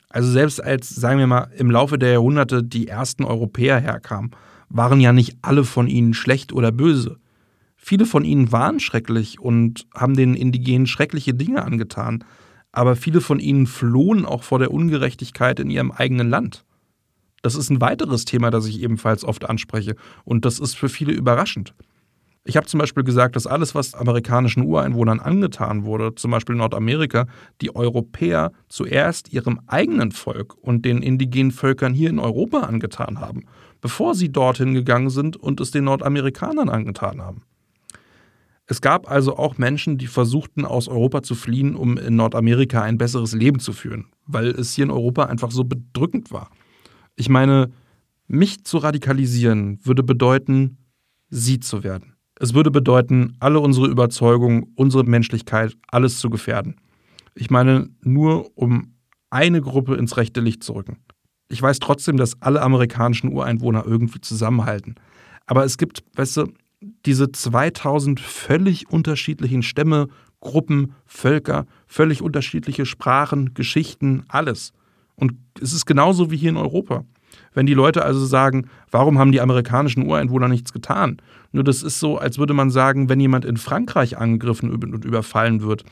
[0.09, 4.31] Also selbst als, sagen wir mal, im Laufe der Jahrhunderte die ersten Europäer herkamen,
[4.69, 7.17] waren ja nicht alle von ihnen schlecht oder böse.
[7.77, 12.23] Viele von ihnen waren schrecklich und haben den Indigenen schreckliche Dinge angetan,
[12.71, 16.63] aber viele von ihnen flohen auch vor der Ungerechtigkeit in ihrem eigenen Land.
[17.41, 21.11] Das ist ein weiteres Thema, das ich ebenfalls oft anspreche und das ist für viele
[21.11, 21.73] überraschend.
[22.45, 27.25] Ich habe zum Beispiel gesagt, dass alles, was amerikanischen Ureinwohnern angetan wurde, zum Beispiel Nordamerika,
[27.61, 33.45] die Europäer zuerst ihrem eigenen Volk und den indigenen Völkern hier in Europa angetan haben,
[33.79, 37.43] bevor sie dorthin gegangen sind und es den Nordamerikanern angetan haben.
[38.65, 42.97] Es gab also auch Menschen, die versuchten, aus Europa zu fliehen, um in Nordamerika ein
[42.97, 46.49] besseres Leben zu führen, weil es hier in Europa einfach so bedrückend war.
[47.15, 47.71] Ich meine,
[48.27, 50.77] mich zu radikalisieren würde bedeuten,
[51.29, 52.12] sie zu werden.
[52.39, 56.75] Es würde bedeuten, alle unsere Überzeugungen, unsere Menschlichkeit, alles zu gefährden.
[57.35, 58.95] Ich meine, nur um
[59.29, 60.97] eine Gruppe ins rechte Licht zu rücken.
[61.49, 64.95] Ich weiß trotzdem, dass alle amerikanischen Ureinwohner irgendwie zusammenhalten.
[65.45, 66.53] Aber es gibt, weißt du,
[67.05, 70.07] diese 2000 völlig unterschiedlichen Stämme,
[70.39, 74.73] Gruppen, Völker, völlig unterschiedliche Sprachen, Geschichten, alles.
[75.15, 77.05] Und es ist genauso wie hier in Europa.
[77.53, 81.17] Wenn die Leute also sagen, warum haben die amerikanischen Ureinwohner nichts getan?
[81.51, 85.61] Nur das ist so, als würde man sagen, wenn jemand in Frankreich angegriffen und überfallen
[85.61, 85.83] wird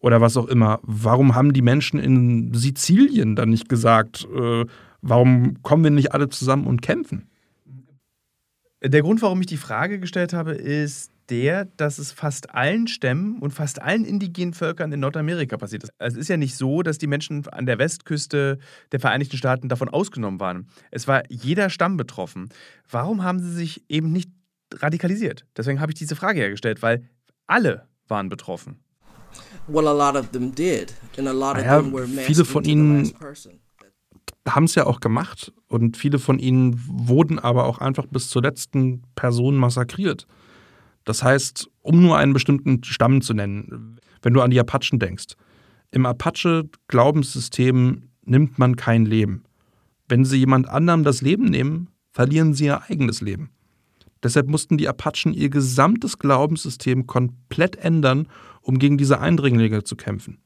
[0.00, 4.66] oder was auch immer, warum haben die Menschen in Sizilien dann nicht gesagt, äh,
[5.00, 7.28] warum kommen wir nicht alle zusammen und kämpfen?
[8.82, 13.38] Der Grund, warum ich die Frage gestellt habe, ist der, dass es fast allen Stämmen
[13.40, 15.92] und fast allen indigenen Völkern in Nordamerika passiert ist.
[15.98, 18.58] Es ist ja nicht so, dass die Menschen an der Westküste
[18.92, 20.68] der Vereinigten Staaten davon ausgenommen waren.
[20.90, 22.48] Es war jeder Stamm betroffen.
[22.90, 24.30] Warum haben sie sich eben nicht
[24.74, 25.46] radikalisiert?
[25.56, 27.08] Deswegen habe ich diese Frage hergestellt, weil
[27.46, 28.80] alle waren betroffen.
[29.66, 30.94] Well, a lot of them did.
[31.18, 33.12] And a lot of naja, them were viele von ihnen
[34.48, 38.42] haben es ja auch gemacht und viele von ihnen wurden aber auch einfach bis zur
[38.42, 40.26] letzten Person massakriert.
[41.06, 45.34] Das heißt, um nur einen bestimmten Stamm zu nennen, wenn du an die Apachen denkst.
[45.92, 49.44] Im Apache-Glaubenssystem nimmt man kein Leben.
[50.08, 53.50] Wenn sie jemand anderem das Leben nehmen, verlieren sie ihr eigenes Leben.
[54.22, 58.26] Deshalb mussten die Apachen ihr gesamtes Glaubenssystem komplett ändern,
[58.60, 60.38] um gegen diese Eindringlinge zu kämpfen.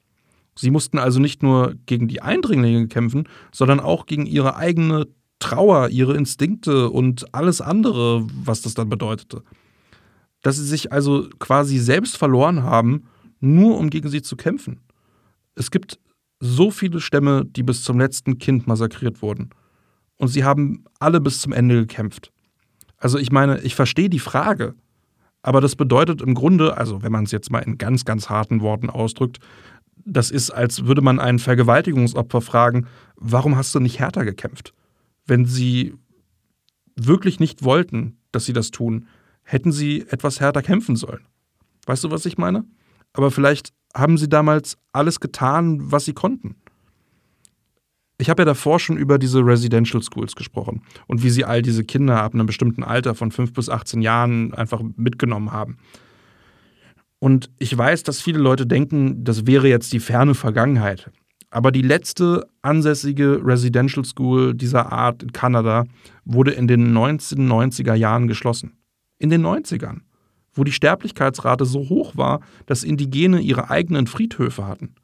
[0.57, 5.07] Sie mussten also nicht nur gegen die Eindringlinge kämpfen, sondern auch gegen ihre eigene
[5.39, 9.43] Trauer, ihre Instinkte und alles andere, was das dann bedeutete
[10.43, 13.05] dass sie sich also quasi selbst verloren haben,
[13.41, 14.81] nur um gegen sie zu kämpfen.
[15.55, 15.99] Es gibt
[16.41, 19.51] so viele Stämme, die bis zum letzten Kind massakriert wurden.
[20.17, 22.33] Und sie haben alle bis zum Ende gekämpft.
[22.97, 24.75] Also ich meine, ich verstehe die Frage,
[25.43, 28.61] aber das bedeutet im Grunde, also wenn man es jetzt mal in ganz, ganz harten
[28.61, 29.39] Worten ausdrückt,
[30.05, 34.75] das ist, als würde man einen Vergewaltigungsopfer fragen, warum hast du nicht härter gekämpft?
[35.27, 35.95] Wenn sie
[36.97, 39.07] wirklich nicht wollten, dass sie das tun,
[39.51, 41.27] hätten sie etwas härter kämpfen sollen.
[41.87, 42.65] Weißt du, was ich meine?
[43.13, 46.55] Aber vielleicht haben sie damals alles getan, was sie konnten.
[48.19, 51.85] Ich habe ja davor schon über diese Residential Schools gesprochen und wie sie all diese
[51.85, 55.79] Kinder ab einem bestimmten Alter von 5 bis 18 Jahren einfach mitgenommen haben.
[57.19, 61.11] Und ich weiß, dass viele Leute denken, das wäre jetzt die ferne Vergangenheit.
[61.51, 65.87] Aber die letzte ansässige Residential School dieser Art in Kanada
[66.25, 68.80] wurde in den 1990er Jahren geschlossen
[69.21, 70.01] in den 90ern,
[70.53, 74.97] wo die Sterblichkeitsrate so hoch war, dass Indigene ihre eigenen Friedhöfe hatten.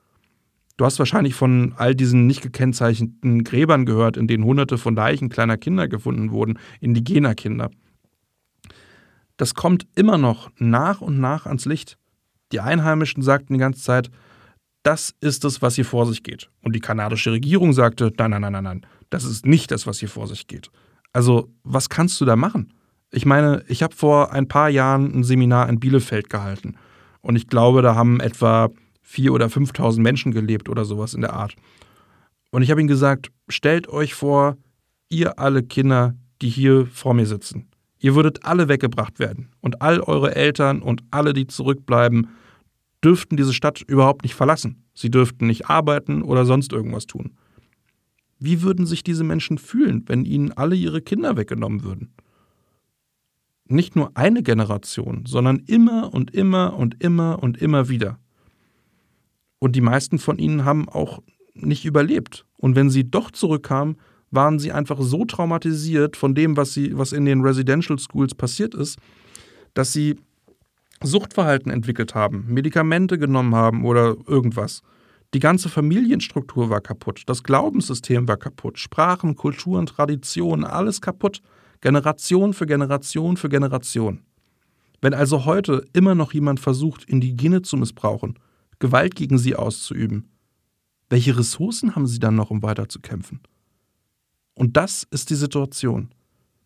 [0.77, 5.29] Du hast wahrscheinlich von all diesen nicht gekennzeichneten Gräbern gehört, in denen hunderte von Leichen
[5.29, 7.71] kleiner Kinder gefunden wurden, indigener Kinder.
[9.37, 11.99] Das kommt immer noch nach und nach ans Licht.
[12.53, 14.11] Die Einheimischen sagten die ganze Zeit,
[14.83, 16.51] das ist es, was hier vor sich geht.
[16.63, 19.99] Und die kanadische Regierung sagte, nein, nein, nein, nein, nein, das ist nicht das, was
[19.99, 20.71] hier vor sich geht.
[21.13, 22.73] Also, was kannst du da machen?
[23.17, 26.75] Ich meine, ich habe vor ein paar Jahren ein Seminar in Bielefeld gehalten.
[27.23, 28.69] Und ich glaube, da haben etwa
[29.11, 31.57] 4.000 oder 5.000 Menschen gelebt oder sowas in der Art.
[32.51, 34.59] Und ich habe ihnen gesagt, stellt euch vor,
[35.09, 37.71] ihr alle Kinder, die hier vor mir sitzen.
[37.99, 39.49] Ihr würdet alle weggebracht werden.
[39.63, 42.29] Und all eure Eltern und alle, die zurückbleiben,
[43.03, 44.85] dürften diese Stadt überhaupt nicht verlassen.
[44.93, 47.31] Sie dürften nicht arbeiten oder sonst irgendwas tun.
[48.39, 52.13] Wie würden sich diese Menschen fühlen, wenn ihnen alle ihre Kinder weggenommen würden?
[53.69, 58.19] Nicht nur eine Generation, sondern immer und immer und immer und immer wieder.
[59.59, 61.23] Und die meisten von ihnen haben auch
[61.55, 62.47] nicht überlebt.
[62.57, 63.97] Und wenn sie doch zurückkamen,
[64.31, 68.75] waren sie einfach so traumatisiert von dem, was, sie, was in den Residential Schools passiert
[68.75, 68.99] ist,
[69.75, 70.17] dass sie
[71.03, 74.83] Suchtverhalten entwickelt haben, Medikamente genommen haben oder irgendwas.
[75.35, 81.43] Die ganze Familienstruktur war kaputt, das Glaubenssystem war kaputt, Sprachen, Kulturen, Traditionen, alles kaputt,
[81.81, 84.21] Generation für Generation für Generation.
[85.01, 88.39] Wenn also heute immer noch jemand versucht, Indigene zu missbrauchen,
[88.79, 90.31] Gewalt gegen sie auszuüben,
[91.09, 93.41] welche Ressourcen haben sie dann noch, um weiterzukämpfen?
[94.55, 96.11] Und das ist die Situation.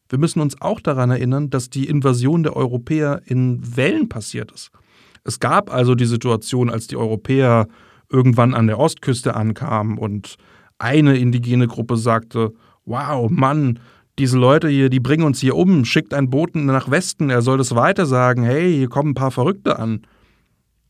[0.08, 4.70] Wir müssen uns auch daran erinnern, dass die Invasion der Europäer in Wellen passiert ist.
[5.24, 7.68] Es gab also die Situation, als die Europäer
[8.08, 10.36] irgendwann an der Ostküste ankamen und
[10.78, 12.52] eine indigene Gruppe sagte,
[12.86, 13.78] wow, Mann,
[14.20, 17.56] diese Leute hier, die bringen uns hier um, schickt einen Boten nach Westen, er soll
[17.56, 20.02] das weiter sagen, hey, hier kommen ein paar Verrückte an.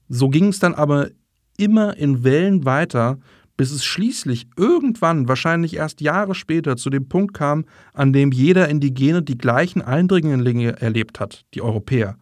[0.09, 1.11] So ging es dann aber
[1.57, 3.21] immer in Wellen weiter,
[3.57, 8.69] bis es schließlich irgendwann, wahrscheinlich erst Jahre später, zu dem Punkt kam, an dem jeder
[8.69, 12.16] Indigene die gleichen Eindringlinge erlebt hat, die Europäer.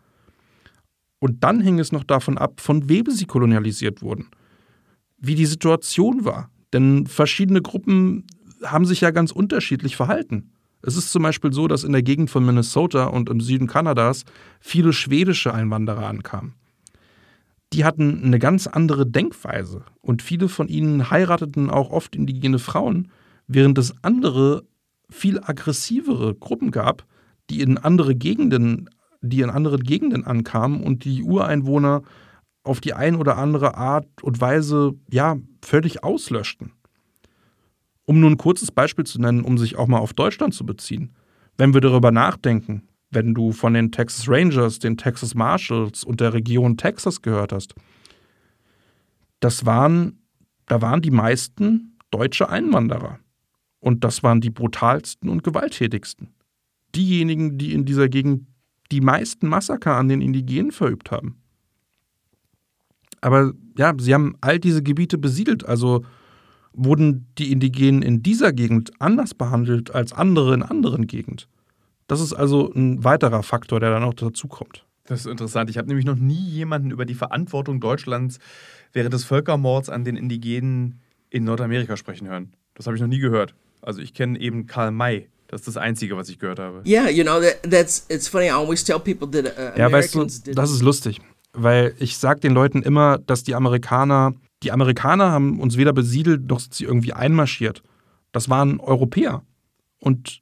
[1.20, 4.26] Und dann hing es noch davon ab, von wem sie kolonialisiert wurden,
[5.16, 6.50] wie die Situation war.
[6.74, 8.26] Denn verschiedene Gruppen
[8.62, 10.50] haben sich ja ganz unterschiedlich verhalten.
[10.82, 14.24] Es ist zum Beispiel so, dass in der Gegend von Minnesota und im Süden Kanadas
[14.60, 16.54] viele schwedische Einwanderer ankamen
[17.72, 23.10] die hatten eine ganz andere Denkweise und viele von ihnen heirateten auch oft indigene Frauen,
[23.46, 24.64] während es andere,
[25.10, 27.04] viel aggressivere Gruppen gab,
[27.50, 32.02] die in andere Gegenden, die in andere Gegenden ankamen und die Ureinwohner
[32.62, 36.72] auf die ein oder andere Art und Weise ja völlig auslöschten.
[38.08, 41.14] Um nur ein kurzes Beispiel zu nennen, um sich auch mal auf Deutschland zu beziehen.
[41.58, 46.32] Wenn wir darüber nachdenken, wenn du von den Texas Rangers, den Texas Marshals und der
[46.32, 47.74] Region Texas gehört hast,
[49.40, 50.22] das waren,
[50.64, 53.18] da waren die meisten deutsche Einwanderer.
[53.78, 56.30] Und das waren die brutalsten und gewalttätigsten.
[56.94, 58.46] Diejenigen, die in dieser Gegend
[58.90, 61.42] die meisten Massaker an den Indigenen verübt haben.
[63.20, 66.06] Aber ja, sie haben all diese Gebiete besiedelt, also
[66.78, 71.46] wurden die Indigenen in dieser Gegend anders behandelt als andere in anderen Gegenden.
[72.06, 74.84] Das ist also ein weiterer Faktor, der dann auch dazukommt.
[75.04, 75.70] Das ist interessant.
[75.70, 78.38] Ich habe nämlich noch nie jemanden über die Verantwortung Deutschlands
[78.92, 82.52] während des Völkermords an den Indigenen in Nordamerika sprechen hören.
[82.74, 83.54] Das habe ich noch nie gehört.
[83.82, 85.28] Also ich kenne eben Karl May.
[85.48, 86.82] Das ist das Einzige, was ich gehört habe.
[86.86, 88.46] Yeah, you know, that, that's, it's funny.
[88.46, 91.20] I always tell people that uh, Ja, weißt du, das ist lustig.
[91.60, 96.48] Weil ich sage den Leuten immer, dass die Amerikaner, die Amerikaner haben uns weder besiedelt,
[96.48, 97.82] noch sind sie irgendwie einmarschiert.
[98.32, 99.42] Das waren Europäer.
[99.98, 100.40] Und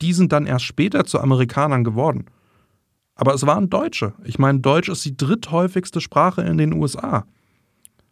[0.00, 2.26] die sind dann erst später zu Amerikanern geworden.
[3.14, 4.14] Aber es waren Deutsche.
[4.24, 7.26] Ich meine, Deutsch ist die dritthäufigste Sprache in den USA.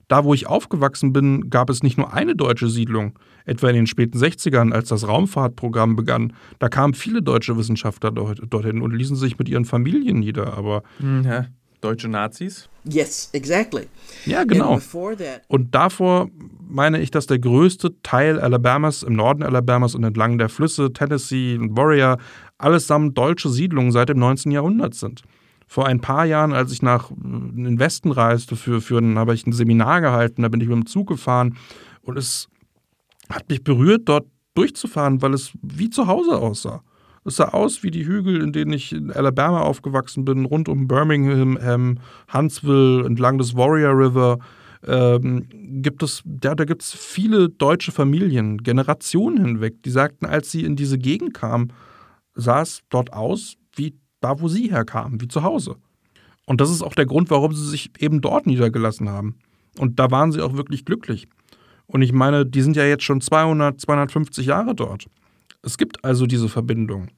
[0.09, 3.19] Da, wo ich aufgewachsen bin, gab es nicht nur eine deutsche Siedlung.
[3.47, 8.83] Etwa in den späten 60ern, als das Raumfahrtprogramm begann, da kamen viele deutsche Wissenschaftler dorthin
[8.83, 10.53] und ließen sich mit ihren Familien nieder.
[10.53, 11.47] Aber hm, ja.
[11.83, 12.68] Deutsche Nazis?
[12.85, 13.87] Yes, exactly.
[14.25, 14.81] Ja, genau.
[15.49, 16.31] Und davor
[16.68, 21.57] meine ich, dass der größte Teil Alabamas, im Norden Alabamas und entlang der Flüsse Tennessee
[21.59, 22.18] und Warrior,
[22.59, 24.53] allesamt deutsche Siedlungen seit dem 19.
[24.53, 25.23] Jahrhundert sind.
[25.66, 29.35] Vor ein paar Jahren, als ich nach in den Westen reiste, für, für ein, habe
[29.35, 31.57] ich ein Seminar gehalten, da bin ich mit dem Zug gefahren
[32.03, 32.49] und es
[33.31, 36.83] hat mich berührt, dort durchzufahren, weil es wie zu Hause aussah.
[37.24, 40.88] Es sah aus wie die Hügel, in denen ich in Alabama aufgewachsen bin, rund um
[40.88, 41.98] Birmingham,
[42.32, 44.38] Huntsville, entlang des Warrior River.
[44.85, 45.46] Ähm,
[45.80, 50.64] gibt es, ja, da gibt es viele deutsche Familien, Generationen hinweg, die sagten, als sie
[50.64, 51.72] in diese Gegend kamen,
[52.35, 55.76] sah es dort aus wie da, wo sie herkamen, wie zu Hause.
[56.46, 59.37] Und das ist auch der Grund, warum sie sich eben dort niedergelassen haben.
[59.78, 61.28] Und da waren sie auch wirklich glücklich.
[61.87, 65.06] Und ich meine, die sind ja jetzt schon 200, 250 Jahre dort.
[65.62, 67.09] Es gibt also diese Verbindung.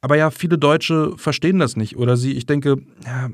[0.00, 1.96] Aber ja, viele Deutsche verstehen das nicht.
[1.96, 3.30] Oder sie, ich denke, ja,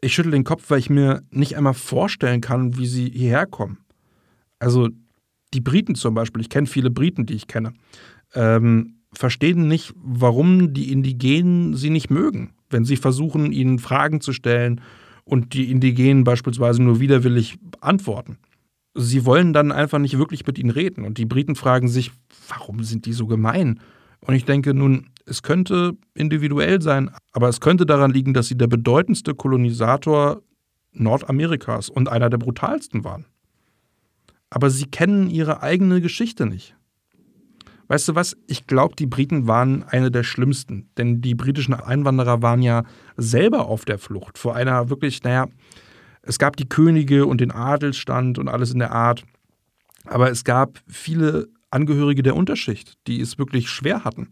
[0.00, 3.78] ich schüttel den Kopf, weil ich mir nicht einmal vorstellen kann, wie sie hierher kommen.
[4.58, 4.88] Also
[5.52, 7.74] die Briten zum Beispiel, ich kenne viele Briten, die ich kenne,
[8.34, 14.32] ähm, verstehen nicht, warum die Indigenen sie nicht mögen, wenn sie versuchen, ihnen Fragen zu
[14.32, 14.80] stellen
[15.24, 18.38] und die Indigenen beispielsweise nur widerwillig antworten
[18.94, 21.04] sie wollen dann einfach nicht wirklich mit ihnen reden.
[21.04, 22.12] Und die Briten fragen sich,
[22.48, 23.80] warum sind die so gemein?
[24.20, 28.56] Und ich denke nun, es könnte individuell sein, aber es könnte daran liegen, dass sie
[28.56, 30.42] der bedeutendste Kolonisator
[30.92, 33.26] Nordamerikas und einer der brutalsten waren.
[34.50, 36.76] Aber sie kennen ihre eigene Geschichte nicht.
[37.88, 38.36] Weißt du was?
[38.46, 42.84] Ich glaube, die Briten waren eine der schlimmsten, denn die britischen Einwanderer waren ja
[43.16, 45.48] selber auf der Flucht vor einer wirklich, naja,
[46.26, 49.24] es gab die Könige und den Adelsstand und alles in der Art.
[50.06, 54.28] Aber es gab viele Angehörige der Unterschicht, die es wirklich schwer hatten.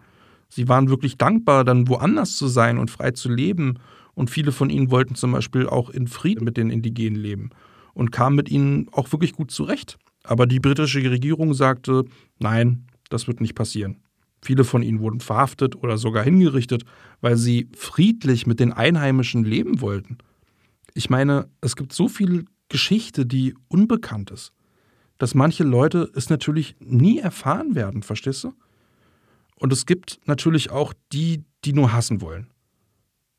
[0.49, 3.79] Sie waren wirklich dankbar, dann woanders zu sein und frei zu leben.
[4.15, 7.51] Und viele von ihnen wollten zum Beispiel auch in Frieden mit den Indigenen leben
[7.95, 9.99] und kamen mit ihnen auch wirklich gut zurecht.
[10.25, 12.05] Aber die britische Regierung sagte,
[12.39, 14.03] nein, das wird nicht passieren.
[14.43, 16.85] Viele von ihnen wurden verhaftet oder sogar hingerichtet,
[17.21, 20.19] weil sie friedlich mit den Einheimischen leben wollten.
[20.95, 24.53] Ich meine, es gibt so viel Geschichte, die unbekannt ist,
[25.19, 28.55] dass manche Leute es natürlich nie erfahren werden, verstehst du?
[29.57, 32.49] Und es gibt natürlich auch die, die nur hassen wollen.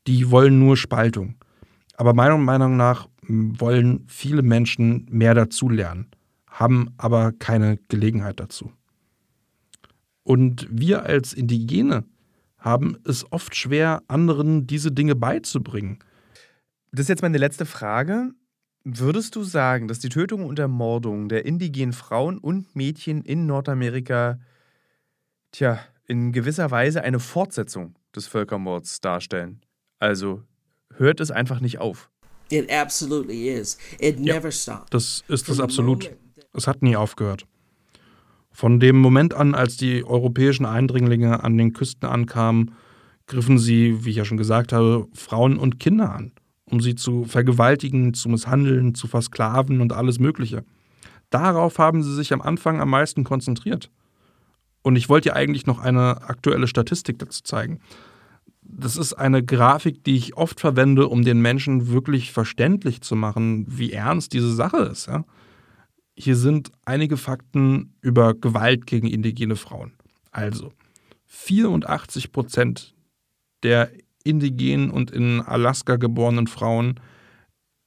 [0.06, 1.36] Die wollen nur Spaltung.
[1.96, 6.06] Aber meiner Meinung nach wollen viele Menschen mehr dazulernen,
[6.46, 8.72] haben aber keine Gelegenheit dazu.
[10.22, 12.04] Und wir als Indigene
[12.58, 15.98] haben es oft schwer, anderen diese Dinge beizubringen.
[16.94, 18.30] Das ist jetzt meine letzte Frage.
[18.84, 24.38] Würdest du sagen, dass die Tötung und Ermordung der indigenen Frauen und Mädchen in Nordamerika,
[25.50, 29.60] tja, in gewisser Weise eine Fortsetzung des Völkermords darstellen.
[29.98, 30.42] Also
[30.94, 32.10] hört es einfach nicht auf.
[32.50, 33.76] It absolutely is.
[33.98, 34.34] It Ja.
[34.34, 34.94] never stopped.
[34.94, 36.10] Das ist es absolut.
[36.52, 37.44] Es hat nie aufgehört.
[38.52, 42.76] Von dem Moment an, als die europäischen Eindringlinge an den Küsten ankamen,
[43.26, 46.30] griffen sie, wie ich ja schon gesagt habe, Frauen und Kinder an,
[46.74, 50.64] um sie zu vergewaltigen, zu misshandeln, zu versklaven und alles Mögliche.
[51.30, 53.92] Darauf haben sie sich am Anfang am meisten konzentriert.
[54.82, 57.78] Und ich wollte dir eigentlich noch eine aktuelle Statistik dazu zeigen.
[58.62, 63.66] Das ist eine Grafik, die ich oft verwende, um den Menschen wirklich verständlich zu machen,
[63.68, 65.06] wie ernst diese Sache ist.
[65.06, 65.24] Ja?
[66.16, 69.92] Hier sind einige Fakten über Gewalt gegen indigene Frauen.
[70.32, 70.72] Also,
[71.26, 72.96] 84 Prozent
[73.62, 73.92] der
[74.24, 76.98] indigenen und in Alaska geborenen Frauen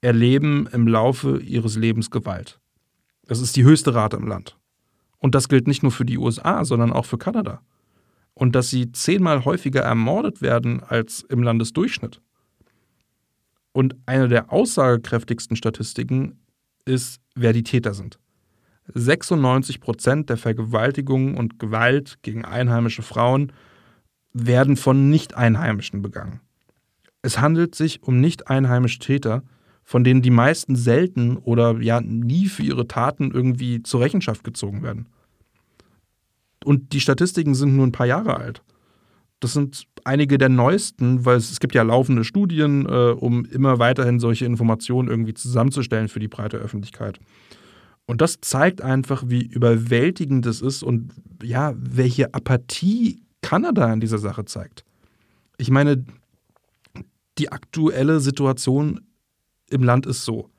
[0.01, 2.59] erleben im Laufe ihres Lebens Gewalt.
[3.25, 4.57] Das ist die höchste Rate im Land.
[5.17, 7.61] Und das gilt nicht nur für die USA, sondern auch für Kanada.
[8.33, 12.21] Und dass sie zehnmal häufiger ermordet werden als im Landesdurchschnitt.
[13.73, 16.39] Und eine der aussagekräftigsten Statistiken
[16.85, 18.19] ist, wer die Täter sind.
[18.93, 23.51] 96 Prozent der Vergewaltigungen und Gewalt gegen einheimische Frauen
[24.33, 26.41] werden von Nicht-Einheimischen begangen.
[27.21, 29.43] Es handelt sich um nicht-einheimische Täter,
[29.83, 34.83] von denen die meisten selten oder ja nie für ihre Taten irgendwie zur Rechenschaft gezogen
[34.83, 35.07] werden.
[36.63, 38.61] Und die Statistiken sind nur ein paar Jahre alt.
[39.39, 43.79] Das sind einige der neuesten, weil es, es gibt ja laufende Studien, äh, um immer
[43.79, 47.19] weiterhin solche Informationen irgendwie zusammenzustellen für die breite Öffentlichkeit.
[48.05, 51.11] Und das zeigt einfach, wie überwältigend es ist und
[51.43, 54.83] ja, welche Apathie Kanada in dieser Sache zeigt.
[55.57, 56.05] Ich meine,
[57.37, 59.01] die aktuelle Situation
[59.69, 60.49] im Land ist so.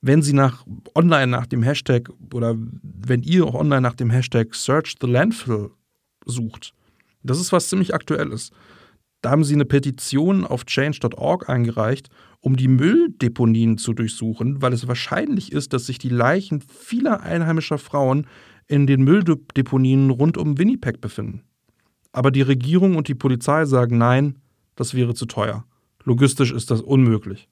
[0.00, 4.54] Wenn Sie nach online nach dem Hashtag oder wenn ihr auch online nach dem Hashtag
[4.54, 5.70] Search the Landfill
[6.26, 6.74] sucht,
[7.22, 8.50] das ist was ziemlich Aktuelles.
[9.22, 14.86] Da haben sie eine Petition auf change.org eingereicht, um die Mülldeponien zu durchsuchen, weil es
[14.86, 18.26] wahrscheinlich ist, dass sich die Leichen vieler einheimischer Frauen
[18.66, 21.42] in den Mülldeponien rund um Winnipeg befinden.
[22.14, 24.36] Aber die Regierung und die Polizei sagen nein,
[24.76, 25.64] das wäre zu teuer.
[26.04, 27.48] Logistisch ist das unmöglich.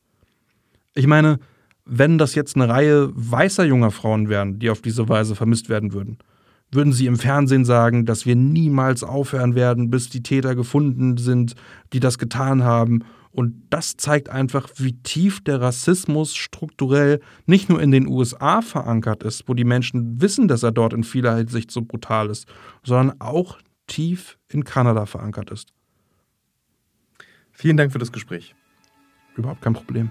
[0.94, 1.40] Ich meine,
[1.84, 5.92] wenn das jetzt eine Reihe weißer junger Frauen wären, die auf diese Weise vermisst werden
[5.92, 6.18] würden,
[6.70, 11.56] würden sie im Fernsehen sagen, dass wir niemals aufhören werden, bis die Täter gefunden sind,
[11.92, 13.00] die das getan haben.
[13.32, 19.24] Und das zeigt einfach, wie tief der Rassismus strukturell nicht nur in den USA verankert
[19.24, 22.46] ist, wo die Menschen wissen, dass er dort in vieler Hinsicht so brutal ist,
[22.84, 23.58] sondern auch
[23.93, 25.74] tief in Kanada verankert ist.
[27.51, 28.55] Vielen Dank für das Gespräch.
[29.36, 30.11] Überhaupt kein Problem.